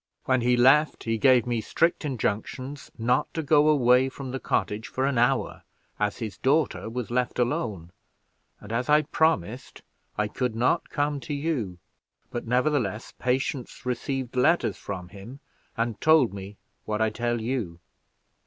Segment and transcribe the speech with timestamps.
[0.25, 4.87] When he left, he gave me strict injunctions not to go away from the cottage
[4.87, 5.61] for an hour,
[5.99, 7.91] as his daughter was left alone;
[8.59, 9.83] and as I promised,
[10.17, 11.77] I could not come to you;
[12.31, 15.39] but, nevertheless, Patience received letters from him,
[15.77, 17.79] and told me what I tell you."